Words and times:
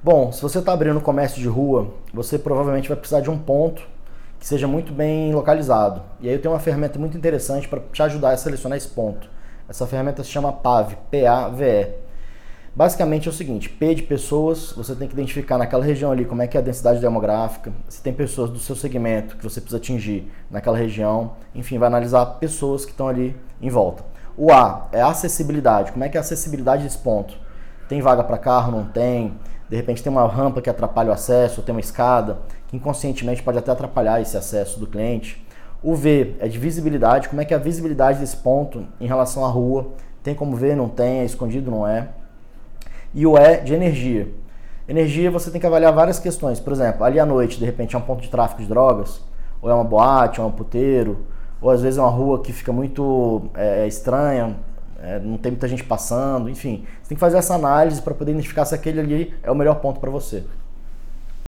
Bom, 0.00 0.30
se 0.30 0.40
você 0.40 0.60
está 0.60 0.72
abrindo 0.72 1.00
comércio 1.00 1.40
de 1.40 1.48
rua, 1.48 1.92
você 2.14 2.38
provavelmente 2.38 2.88
vai 2.88 2.96
precisar 2.96 3.20
de 3.20 3.28
um 3.28 3.36
ponto 3.36 3.82
que 4.38 4.46
seja 4.46 4.68
muito 4.68 4.92
bem 4.92 5.34
localizado. 5.34 6.02
E 6.20 6.28
aí 6.28 6.34
eu 6.36 6.40
tenho 6.40 6.54
uma 6.54 6.60
ferramenta 6.60 7.00
muito 7.00 7.18
interessante 7.18 7.66
para 7.66 7.80
te 7.80 8.00
ajudar 8.04 8.30
a 8.30 8.36
selecionar 8.36 8.78
esse 8.78 8.86
ponto. 8.86 9.28
Essa 9.68 9.88
ferramenta 9.88 10.22
se 10.22 10.30
chama 10.30 10.52
PAVE, 10.52 10.96
P-A-V-E. 11.10 11.94
Basicamente 12.76 13.26
é 13.26 13.30
o 13.32 13.34
seguinte, 13.34 13.68
P 13.68 13.96
de 13.96 14.02
pessoas, 14.04 14.70
você 14.70 14.94
tem 14.94 15.08
que 15.08 15.14
identificar 15.14 15.58
naquela 15.58 15.84
região 15.84 16.12
ali 16.12 16.24
como 16.24 16.42
é 16.42 16.46
que 16.46 16.56
é 16.56 16.60
a 16.60 16.62
densidade 16.62 17.00
demográfica, 17.00 17.72
se 17.88 18.00
tem 18.00 18.12
pessoas 18.12 18.50
do 18.50 18.58
seu 18.60 18.76
segmento 18.76 19.36
que 19.36 19.42
você 19.42 19.60
precisa 19.60 19.78
atingir 19.78 20.30
naquela 20.48 20.78
região, 20.78 21.32
enfim, 21.52 21.76
vai 21.76 21.88
analisar 21.88 22.24
pessoas 22.38 22.84
que 22.84 22.92
estão 22.92 23.08
ali 23.08 23.34
em 23.60 23.68
volta. 23.68 24.04
O 24.36 24.52
A 24.52 24.86
é 24.92 25.02
acessibilidade, 25.02 25.90
como 25.90 26.04
é 26.04 26.08
que 26.08 26.16
é 26.16 26.20
a 26.20 26.22
acessibilidade 26.22 26.84
desse 26.84 26.98
ponto? 26.98 27.34
Tem 27.88 28.00
vaga 28.00 28.22
para 28.22 28.38
carro, 28.38 28.70
não 28.70 28.84
tem? 28.84 29.34
De 29.68 29.76
repente 29.76 30.02
tem 30.02 30.10
uma 30.10 30.26
rampa 30.26 30.62
que 30.62 30.70
atrapalha 30.70 31.10
o 31.10 31.12
acesso, 31.12 31.60
ou 31.60 31.64
tem 31.64 31.74
uma 31.74 31.80
escada, 31.80 32.38
que 32.68 32.76
inconscientemente 32.76 33.42
pode 33.42 33.58
até 33.58 33.70
atrapalhar 33.70 34.20
esse 34.20 34.36
acesso 34.36 34.80
do 34.80 34.86
cliente. 34.86 35.44
O 35.82 35.94
V 35.94 36.36
é 36.40 36.48
de 36.48 36.58
visibilidade, 36.58 37.28
como 37.28 37.40
é 37.40 37.44
que 37.44 37.54
é 37.54 37.56
a 37.56 37.60
visibilidade 37.60 38.18
desse 38.18 38.36
ponto 38.36 38.84
em 39.00 39.06
relação 39.06 39.44
à 39.44 39.48
rua? 39.48 39.88
Tem 40.22 40.34
como 40.34 40.56
ver, 40.56 40.76
não 40.76 40.88
tem, 40.88 41.20
é 41.20 41.24
escondido, 41.24 41.70
não 41.70 41.86
é? 41.86 42.08
E 43.14 43.26
o 43.26 43.38
E 43.38 43.58
de 43.58 43.74
energia. 43.74 44.28
Energia 44.88 45.30
você 45.30 45.50
tem 45.50 45.60
que 45.60 45.66
avaliar 45.66 45.92
várias 45.92 46.18
questões. 46.18 46.58
Por 46.58 46.72
exemplo, 46.72 47.04
ali 47.04 47.20
à 47.20 47.26
noite, 47.26 47.58
de 47.58 47.64
repente, 47.64 47.94
é 47.94 47.98
um 47.98 48.02
ponto 48.02 48.22
de 48.22 48.28
tráfico 48.28 48.62
de 48.62 48.68
drogas, 48.68 49.20
ou 49.60 49.70
é 49.70 49.74
uma 49.74 49.84
boate, 49.84 50.40
ou 50.40 50.46
é 50.46 50.50
um 50.50 50.52
puteiro, 50.52 51.26
ou 51.60 51.70
às 51.70 51.82
vezes 51.82 51.98
é 51.98 52.02
uma 52.02 52.10
rua 52.10 52.40
que 52.40 52.52
fica 52.52 52.72
muito 52.72 53.50
é, 53.54 53.86
estranha, 53.86 54.56
é, 54.98 55.18
não 55.20 55.38
tem 55.38 55.52
muita 55.52 55.68
gente 55.68 55.84
passando, 55.84 56.48
enfim. 56.48 56.84
Você 57.02 57.10
tem 57.10 57.16
que 57.16 57.20
fazer 57.20 57.38
essa 57.38 57.54
análise 57.54 58.02
para 58.02 58.14
poder 58.14 58.32
identificar 58.32 58.64
se 58.64 58.74
aquele 58.74 59.00
ali 59.00 59.34
é 59.42 59.50
o 59.50 59.54
melhor 59.54 59.76
ponto 59.76 60.00
para 60.00 60.10
você. 60.10 60.44